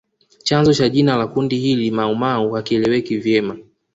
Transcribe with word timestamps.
Chanzo 0.43 0.73
cha 0.73 0.89
jina 0.89 1.17
la 1.17 1.27
kundi 1.27 1.55
hili 1.55 1.91
Maumau 1.91 2.51
hakieleweki 2.51 3.17
vyema 3.17 3.57